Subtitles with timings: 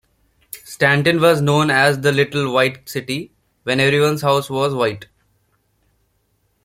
[0.63, 3.31] Stanton was known as the Little White City
[3.65, 5.05] when everyone's house was white.